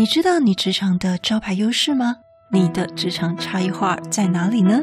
[0.00, 2.20] 你知道你职场的招牌优势吗？
[2.48, 4.82] 你的职场差异化在哪里呢？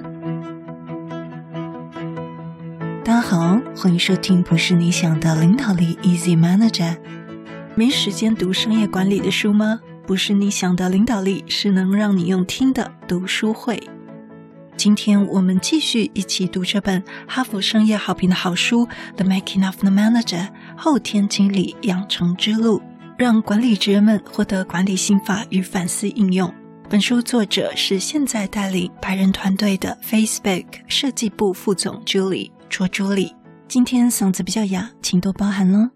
[3.03, 6.97] 大家好，欢迎收听不是你想的领导力 Easy Manager。
[7.73, 9.79] 没时间读商业管理的书吗？
[10.05, 13.81] 不是你想的领导力，是能让你用听的读书会。
[14.75, 20.45] 今天我们继续一起读这本哈佛商业好评的好书《The Making of the Manager》
[20.77, 22.83] 后天经理养成之路。
[23.17, 26.53] 让管理职员们获得管理心法与反思应用。
[26.87, 33.33] 本书作者是现在带领百人团队的 Facebook 设计部副总 Julie 卓朱莉。
[33.67, 35.89] 今天嗓子比较哑，请多包涵喽。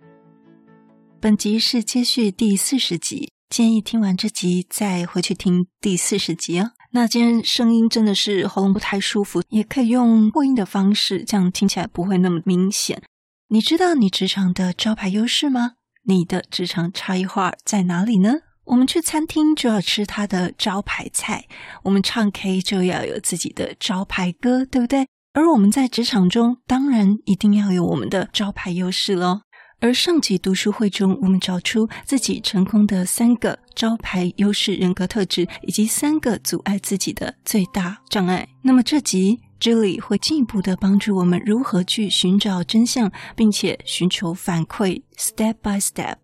[1.19, 6.71] 本集是接续第四十集，建议听完这集再回去听第四十集哦。
[6.89, 13.03] 那今天声音真的是喉咙不太舒服，也可以用扩音的方式，这样听起来不会那么明显。
[13.49, 15.73] 你知道你职场的招牌优势吗？
[16.03, 18.33] 你的职场差异化在哪里呢？
[18.65, 21.45] 我们去餐厅就要吃它的招牌菜，
[21.83, 25.07] 我们唱 K 就要有自己的招牌歌，对不对？
[25.33, 29.41] 而我们在职场中，当然一定要有我们的招牌优势喽。
[29.79, 38.47] 而上集读书会中，我们找出自己成功的三个招牌优势人格特质，以及三个阻碍自己的最大障碍。
[38.61, 39.39] 那么这集。
[39.61, 46.15] 这里会进一步的帮助我们如何去寻找真相，并且寻求反馈，step by step，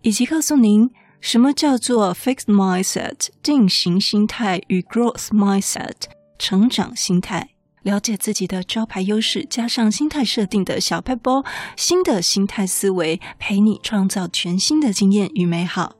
[0.00, 5.92] 以及告诉您什么叫做 fixed mindset 定型心态与 growth mindset
[6.38, 7.50] 成长心态。
[7.82, 11.44] 了解自己的招牌优势，加上心态设定的小撇步，
[11.76, 15.96] 新的心态思维陪你创造全新的经验与美好。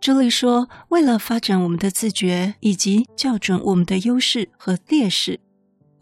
[0.00, 5.38] 这里说，为了发展我们的自觉，以及校准我们的优势和劣势。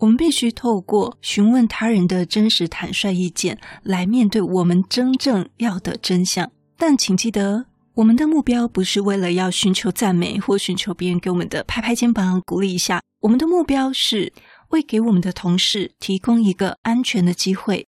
[0.00, 6.50] 我们必须透过询问他人的真实坦率意见，来面对我们真正要的真相。
[6.78, 13.02] 但请记得，我们的目标不是为了要寻求赞美或寻求别人给我们的拍拍肩膀、鼓励一下。
[13.20, 14.32] 我们的目标是
[14.70, 17.86] 为给我们的同事提供一个安全的机会，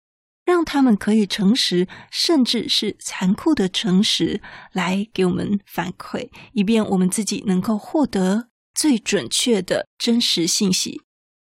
[0.44, 4.40] 让他们可以诚实，甚至是残酷的诚实，
[4.72, 11.00] 来给我们反馈，以便我们自己能够获得最准确的真实信息。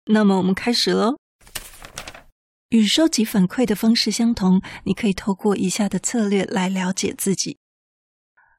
[0.09, 1.17] 那么我们开始喽。
[2.69, 7.59] 与收集反馈的方式相同，你可以透过以下的策略来了解自己。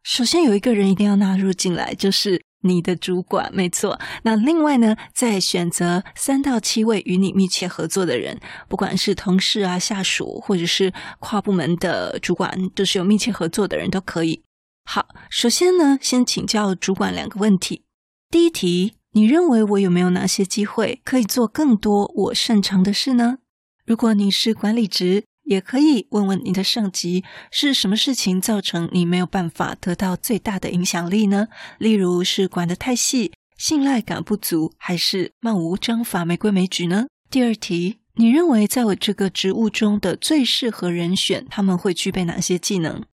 [0.04, 3.98] 首先有一个人一定要纳入进来，就是你的主管，没错。
[4.24, 14.44] 那另外呢，再选择三到七位与你密切合作的人，不管是同事啊、下属，或者是跨部门的主管，就是有密切合作的人都可以。
[14.84, 17.86] 好，首先呢，先请教主管两个问题。
[18.30, 18.96] 第一题。
[19.18, 23.40] 你认为我有没有哪些机会可以做更多我擅长的事呢？
[23.84, 31.48] 如果你是管理职，也可以问问你的上级，是什么事情造成你没有办法得到最大的影响力呢？
[31.80, 37.08] 例如是管得太细、信赖感不足，还是漫无章法、没规没矩呢？
[37.32, 43.04] 第二题，你认为在我这个职务中的最适合人选，他们会具备哪些技能？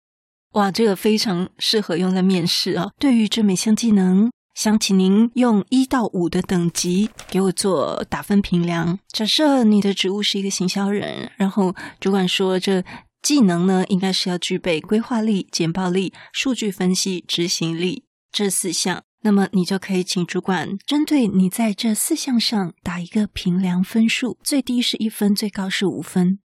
[0.50, 2.90] 哇，这个非常适合用在面试啊！
[2.98, 4.30] 对于这每项技能。
[4.54, 8.98] 想请您用一到五的等级给我做打分评量。
[9.08, 12.84] 假设你的职务是一个行销人，然后主管说这
[13.20, 26.38] 技能呢，应该是要具备规划力、简报力、数据分析、执行力这四项，那么你就可以请主管针对你在这四项上打一个评量分数，最低是一分，最高是五分。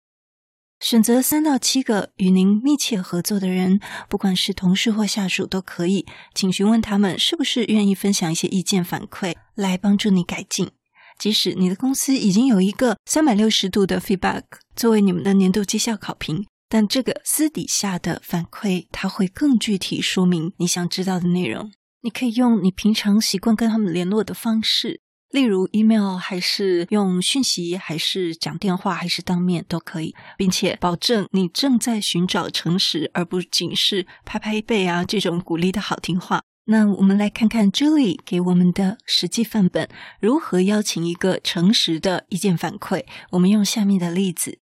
[0.80, 6.06] 选择三到七个与您密切合作的人，不管是同事或下属都可以，
[6.36, 10.70] 请询问他们是不是愿意分享一些意见反馈，来帮助你改进。
[11.18, 14.44] 即使你的公司已经有一个三百六十度的 feedback
[14.76, 21.72] 作为你们的年度绩效考评，但这个私底下的反馈，它会更具体说明你想知道的内容。
[22.02, 25.02] 你可以用你平常习惯跟他们联络的方式。
[25.30, 36.42] 例如 email 还是用讯息，还是讲电话，还是当面都可以，并且保证你正在寻找诚实，而不仅是拍拍背啊这种鼓励的好听话。
[36.70, 39.88] 那我们来看看 Julie 给我们的实际范本，
[40.20, 43.06] 如何邀请一个诚实的意见反馈。
[43.32, 44.60] 我们用下面的例子。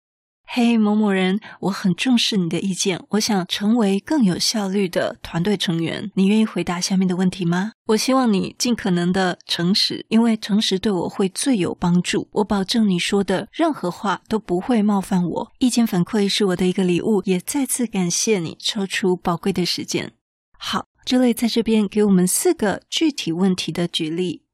[0.47, 3.03] 嘿，某某人，我很重视你的意见。
[3.11, 6.13] 我想成为更有效率的团队成员。
[6.15, 7.73] 你愿意回答下面的问题吗？
[7.87, 12.29] 我希望你尽可能的诚实，因为诚实对我会最有帮助。
[12.35, 15.53] 我保证你说的任何话都不会冒犯我。
[15.59, 20.13] 意见反馈是我的一个礼物，也再次感谢你抽出宝贵的时间。
[20.57, 24.45] 好，这类在这边给我们四个具体问题的举例。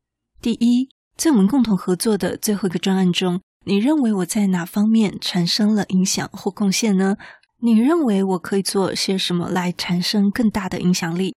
[0.40, 3.42] 第一，在我们共同合作的最后一个专案中。
[3.66, 7.16] 你认为我在哪方面产生了影响或贡献呢？
[7.58, 11.34] 你认为我可以做些什么来产生更大的影响力？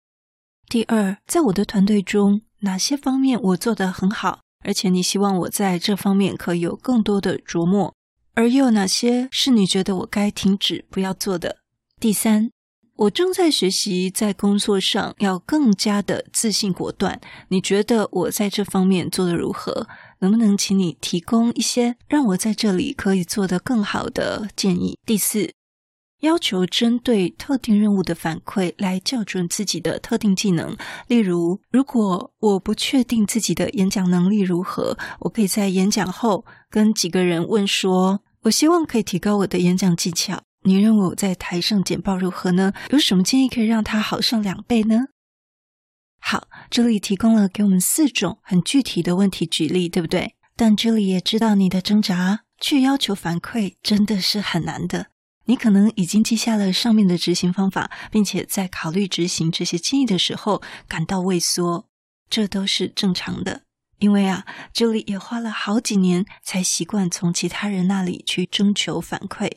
[0.69, 7.93] 第二，在我的团队中，哪些方面我做得很好，而且你希望我在这方面可以有更多的琢磨，
[8.35, 11.57] 而又哪些是你觉得我该停止不要做的？
[11.99, 12.51] 第三，
[12.95, 19.89] 我正在学习在工作上要更加的自信果断，你觉得我在这方面做得如何？
[20.23, 24.97] 能不能请你提供一些让我在这里可以做得更好的建议？
[25.05, 25.53] 第四，
[26.21, 30.77] 要求针对特定任务的反馈来校准自己的特定技能。
[31.09, 40.41] 例如，如果我不确定自己的演讲能力如何，我可以在演讲后跟几个人问说：“我希望可以提高我的演讲技巧。
[40.65, 42.73] 你认为我在台上简报如何呢？
[42.91, 45.07] 有什么建议可以让它好上两倍呢？”
[46.25, 50.37] 好，这里提供了给我们四种很具体的问题举例，对不对？
[50.57, 55.09] 但这里也知道你的挣扎，去要求反馈真的是很难的。
[55.47, 61.89] 你可能已经记下了上面的执行方法，并且在考虑执行这些建议的时候感到畏缩，
[62.31, 63.63] 这都是正常的。
[63.99, 69.51] 因为啊，这里也花了好几年才习惯从其他人那里去征求反馈。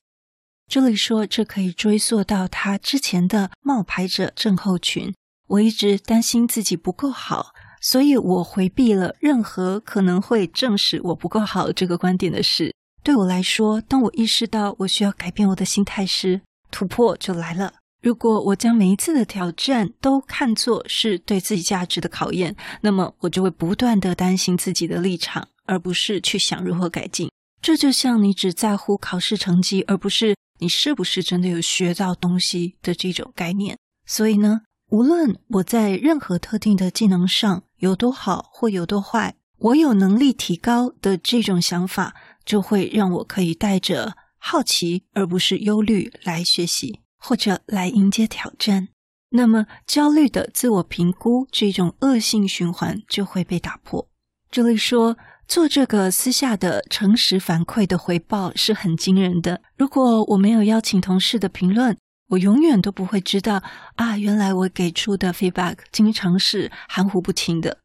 [0.68, 5.14] 这里说，这可以追溯到他之前的冒牌者症候群。
[5.48, 12.74] 我一直担心自己不够好，所以我回避了任何可能会证实我不够好这个观点的事。
[13.04, 17.74] 对我来说，当我意识到我需要改变我的心态时，突破就来了。
[18.02, 27.30] 如果我将每一次的挑战都看作是对自己价值的考验，那么我就会不断地担心自己的立场，而不是去想如何改进。
[27.62, 33.76] 这就像你只在乎考试成绩，而不是你是不是真的有学到东西的这种概念。
[34.06, 34.62] 所以呢，
[34.96, 42.16] 无论我在任何特定的技能上有多好或有多坏，我有能力提高的这种想法，
[42.46, 48.88] 就会让我可以带着好奇而不是忧虑来学习，或者来迎接挑战。
[49.32, 54.08] 那么，焦虑的自我评估这种恶性循环就会被打破。
[54.50, 59.60] 这里说，做这个私下的诚实反馈的回报是很惊人的。
[59.78, 61.98] 如果我没有邀请同事的评论，
[62.30, 63.62] 我永远都不会知道
[63.96, 67.80] 啊，原来我给出的 feedback 经常是含糊不清的。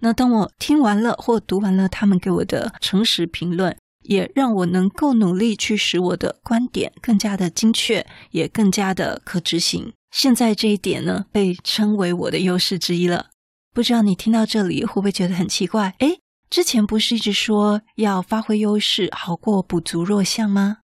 [0.00, 9.92] 那当我听完了或读完了他们给我的诚实评论，也让我能够努力去使我的观点更加的精确，也更加的可执行。
[10.10, 13.30] 现在这一点呢，被称为我的优势之一了。
[13.72, 15.94] 不知道你听到这里会不会觉得很奇怪？
[15.98, 20.78] 诶，之前不是一直说要发挥优势好过补足弱项吗？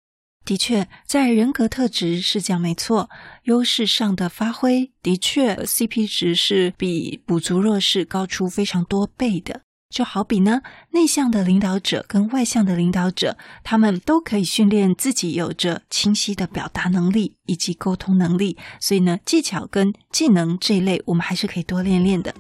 [0.44, 3.08] 的确，在人格特质是讲没错，
[3.44, 9.60] 优势上的发挥的确 CP 值是比补足弱势高出非常多倍的。
[9.90, 18.56] 就好比呢，内向的领导者跟外向的领导者，他们都可以训练自己有着清晰的表达能力以及沟通能力。
[18.81, 22.34] 所以呢，技巧跟技能这一类，我们还是可以多练练的。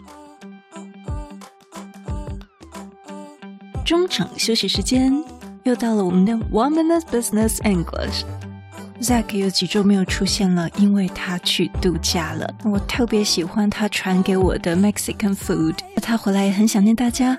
[3.84, 5.39] 中场休息时间。
[5.69, 12.49] 又到了我们的 One Minute Business English。Zack 有几周没有出现了，因为他去度假了。
[12.63, 15.75] 我特别喜欢他传给我的 Mexican food。
[16.01, 17.37] 他回来也很想念大家。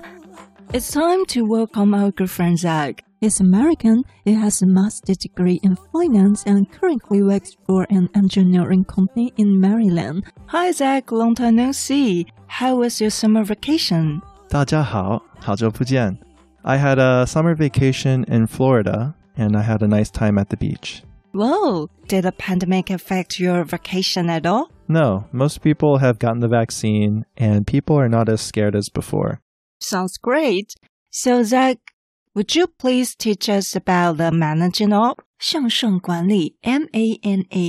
[0.71, 2.97] It's time to welcome our good friend Zack.
[3.19, 4.03] He's American.
[4.23, 9.59] He has a master's degree in finance and currently works for an engineering company in
[9.59, 10.25] Maryland.
[10.49, 12.27] Hi Zack, long time no see.
[12.47, 14.21] How was your summer vacation?
[14.49, 16.15] 大家好，好久不见。
[16.63, 20.57] I had a summer vacation in Florida and I had a nice time at the
[20.57, 21.03] beach.
[21.33, 21.89] Whoa!
[22.07, 24.71] Did the pandemic affect your vacation at all?
[24.87, 29.41] No, most people have gotten the vaccine and people are not as scared as before.
[29.79, 30.73] Sounds great.
[31.09, 31.77] So Zack,
[32.33, 35.21] would you please teach us about the managing up?
[35.39, 37.67] 向上管理 M-A-N-A-G-I-N-G-U-P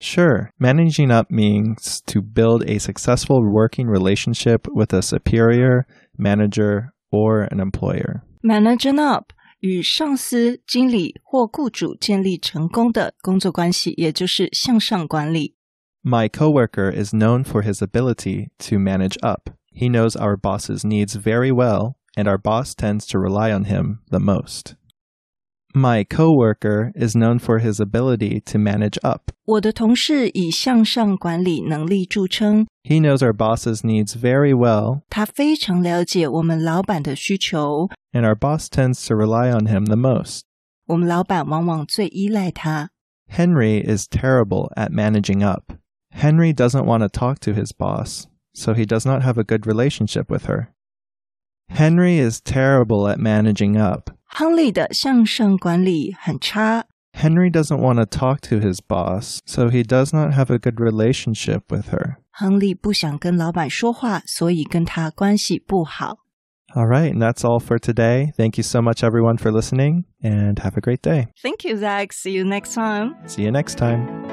[0.00, 0.52] Sure.
[0.60, 5.86] Managing up means to build a successful working relationship with a superior,
[6.16, 8.22] manager, or an employer.
[8.42, 15.56] Managing up 与上司、经理或雇主建立成功的工作关系，也就是向上管理。
[16.02, 19.50] My coworker is known for his ability to manage up.
[19.72, 23.98] He knows our boss's needs very well, and our boss tends to rely on him
[24.10, 24.76] the most.
[25.74, 29.32] My coworker is known for his ability to manage up.
[29.44, 32.66] 我的同事以向上管理能力着称。
[32.82, 35.02] He knows our boss's needs very well.
[35.10, 37.88] 他非常了解我们老板的需求。
[38.12, 40.40] And our boss tends to rely on him the most.
[40.86, 42.90] 我们老板往往最依赖他。
[43.30, 45.74] Henry is terrible at managing up.
[46.14, 49.66] Henry doesn't want to talk to his boss, so he does not have a good
[49.66, 50.68] relationship with her.
[51.72, 54.10] Henry is terrible at managing up.
[54.24, 60.58] 亨利的向上管理很差， Henry doesn't want to talk to his boss, so he does not have a
[60.58, 62.16] good relationship with her.
[62.30, 66.18] 亨利不想跟老板说话，所以跟他关系不好。
[66.74, 68.30] All right, and that's all for today.
[68.36, 71.28] Thank you so much, everyone, for listening, and have a great day.
[71.42, 72.12] Thank you, Zach.
[72.12, 73.14] See you next time.
[73.26, 74.31] See you next time.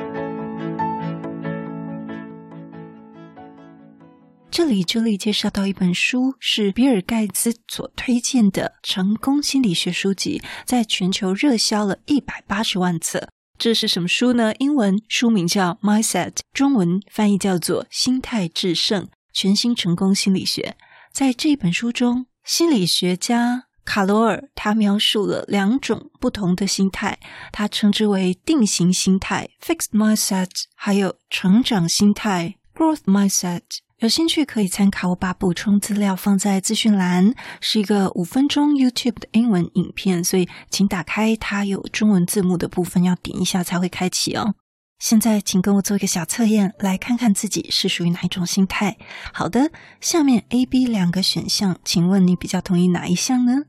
[4.50, 13.28] 这里这里介绍到一本书，是比尔盖茨所推荐的成功心理学书籍，在全球热销了一百八十万册。
[13.56, 14.52] 这是什么书呢？
[14.58, 20.74] 英文书名叫《Mindset》，中文翻译叫做《心态致胜：全新成功心理学》。
[21.12, 27.20] 在这本书中，心理学家卡罗尔他描述了两种不同的心态，
[27.52, 33.60] 他称之为定型心态 （Fixed Mindset），还有成长心态 （Growth Mindset）。
[34.00, 44.54] 有兴趣可以参考，我把补充资料放在资讯栏，是一个五分钟 YouTube 的英文影片，所以请打开它有中文字幕的部分，要点一下才会开启哦。
[45.00, 48.96] 现在请跟我做一个小测验，来看看自己是属于哪一种心态。
[49.34, 53.64] 好的，下面 A、B 两个选项，请问你比较同意哪一项呢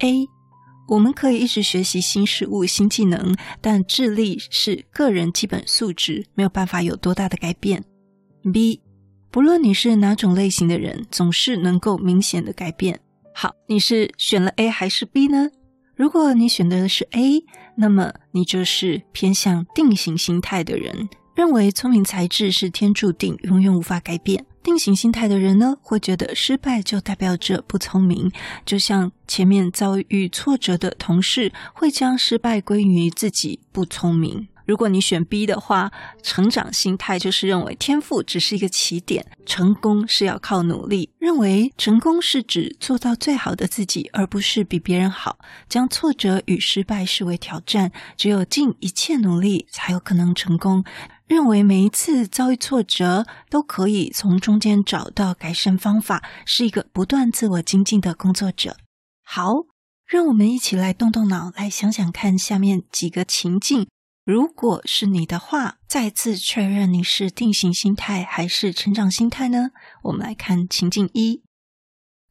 [0.00, 0.26] ？A，
[0.88, 7.84] 我们可以一直学习新事物、新技能，但智力是个人基本素质，没有办法有多大的改变。
[8.52, 8.80] B。
[9.32, 12.98] 不论你是哪种类型的人，总是能够明显的改变。
[13.32, 15.50] 好，你是选了 A 还是 B 呢？
[15.94, 17.44] 如果你选的是 A，
[17.76, 24.44] 那么你就是偏向定型心态的人，认为聪明才智是天注定，永远无法改变。
[24.64, 28.30] 定型心态的人呢，会觉得失败就代表着不聪明，
[28.66, 34.48] 就像前面遭遇挫折的同事，会将失败归于自己不聪明。
[34.70, 35.90] 如果你选 B 的话，
[36.22, 41.10] 成长心态就是认为天赋只是一个起点，成功是要靠努力。
[41.18, 45.40] 认为成功是指做到最好的自己，而不是比别人好。
[45.68, 50.84] 将挫折与失败视为挑战，只有尽一切努力才有可能成功。
[51.26, 58.76] 认为每一次遭遇挫折都可以从中间找到改善方法，是一个不断自我精进的工作者。
[59.24, 59.52] 好，
[60.06, 63.88] 让我们一起来动动脑，来想想看下面几个情境。
[64.24, 69.70] 如果是你的话，再次确认你是定型心态还是成长心态呢？
[70.02, 71.42] 我们来看情境一：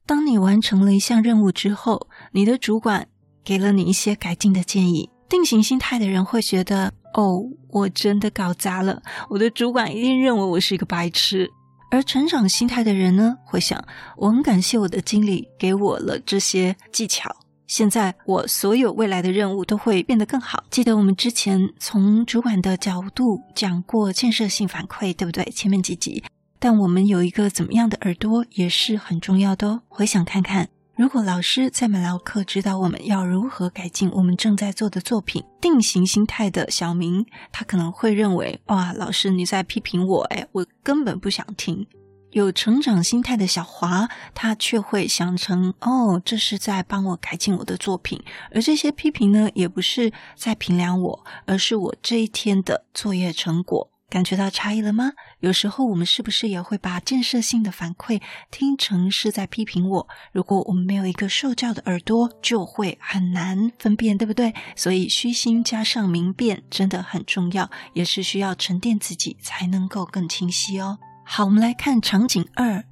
[0.06, 3.10] 当你完成了一项任务之后，你的主管
[3.44, 5.10] 给了你一些改进的建议。
[5.28, 11.52] 定型心态的人会觉得：“哦，我真的搞砸了，我的主管一定认为我是一个白痴。”
[11.92, 13.84] 而成长心态的人呢，会想
[14.18, 17.36] ：“我很感谢我的经理给我了这些技巧。”
[17.70, 20.64] 现在我所有未来的任务都会变得更好。
[20.72, 25.46] 记得我们之前从主管的角度讲过建设性反馈，对不对？
[25.52, 26.24] 前面几集。
[26.58, 29.82] 但我们有一个怎么样的耳朵也是很重要的哦。
[29.88, 41.86] 回想看看，如果老师在美劳课指导我们要如何改进我们正在做的作品，定型心态的小明，他可能会认为：哇，老师你在批评我，诶，我根本不想听。
[42.32, 48.22] 有成长心态的小华，他却会想成哦，这是在帮我改进我的作品，
[48.54, 53.92] 而这些批评呢，也不是在评量我，而是我这一天的作业成果。
[54.10, 55.12] 感觉到差异了吗？
[55.40, 58.20] 有时候我们是不是也会把建设性的反馈
[58.50, 60.08] 听成是在批评我？
[60.32, 64.52] 如果我们没有一个受教的耳朵，就会很难分辨，对不对？
[64.76, 70.98] 所以虚心加上明辨真的很重要，也是需要沉淀自己才能够更清晰哦。
[71.32, 72.84] 好，我们来看场景二。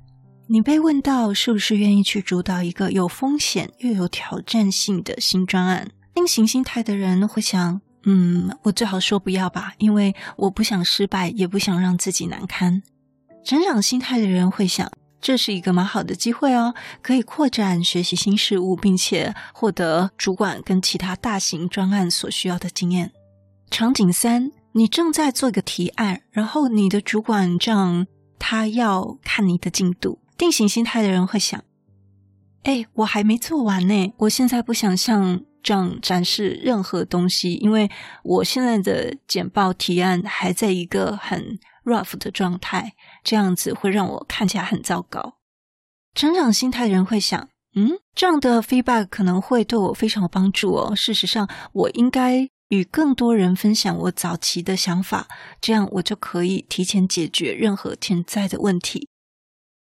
[0.46, 5.90] 你被问到是不是愿意去主导一个有风险又有挑战性的新专案？
[6.14, 12.84] 定型心态的人会想：嗯，我最好说不要吧，因为我不想失败，也不想让自己难堪。
[13.44, 14.88] 成长心态的人会想：
[15.20, 23.12] 这是一个蛮好的机会哦，可以扩展学习新事物，并且获得主管跟其他大型专案所需要的经验。
[23.72, 28.06] 场景三，你正在做一个提案，然后你的主管这样。
[28.40, 30.20] 他要看你的进度。
[30.38, 31.64] 定型心态的人会想：
[32.64, 37.90] 哎，我还没做完呢，我现在不想像这样展示任何东西，因为
[38.24, 45.38] 我现在的简报提案还在一个很 rough 的状态，这样子会让我看起来很糟糕。
[46.14, 50.96] 成长心态的人会想：嗯，这样的 feedback 可能会对我非常有帮助哦。
[50.96, 52.50] 事实上，我应该。
[52.70, 55.28] 与更多人分享我早期的想法，
[55.62, 59.08] 这样我就可以提前解决任何潜在的问题。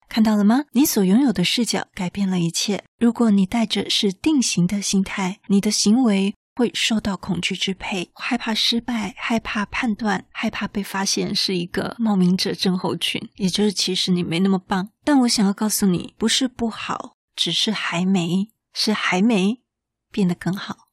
[0.09, 0.63] 看到了吗？
[0.71, 2.83] 你所拥有的视角改变了一切。
[2.97, 14.89] 如果你带着是定型的心态，你的行为会受到恐惧支配，害怕失败，害怕判断，害怕被发现是一个冒名者症候群，也就是其实你没那么棒。
[15.03, 19.61] 但我想要告诉你，不是不好，只是还没，是还没
[20.09, 20.86] 变得更好。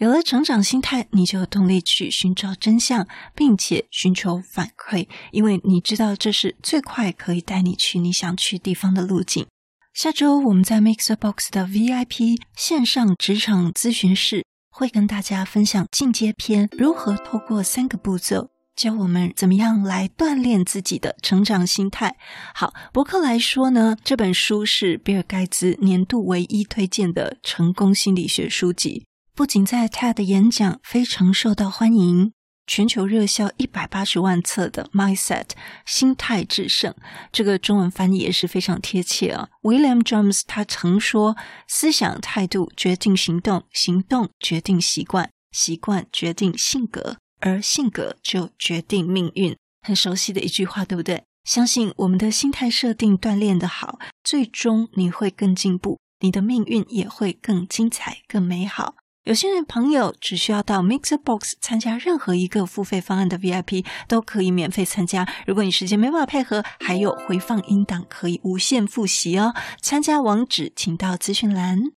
[0.00, 9.46] 有了成长心态，你就有动力去寻找真相，并且寻求反馈，因为你知道这是最快可以带你去你想去地方的路径。
[9.92, 22.16] 下周我们在 MixerBox 的 VIP 线上职场咨询室会跟大家分享进阶篇，如何透过三个步骤教我们怎么样来锻炼自己的成长心态。
[22.54, 29.04] 好，博客来说呢，这本书是比尔盖茨年度唯一推荐的成功心理学书籍。
[29.40, 32.34] 不仅在 TED 演讲非常受到欢迎，
[32.66, 35.44] 全球热销一百八十万册的《Mindset》
[35.86, 36.94] 心态致胜，
[37.32, 39.48] 这个中文翻译也是非常贴切啊。
[39.62, 51.24] William James 他曾说：“思想态度决定行动，行动决定习惯，习惯决定性格，而性格就决定命运。”很熟悉的一句话，对不对？
[51.44, 58.96] 相信我们的心态设定锻炼得好，最终你会更进步，你的命运也会更精彩、更美好。
[59.24, 65.28] 有些人朋友只需要到 Mixbox 参加任何一个付费方案的 VIP，都可以免费参加。
[65.46, 69.54] 如果你时间没办法配合，还有回放音档可以无限复习哦。
[69.82, 71.99] 参加网址请到资讯栏。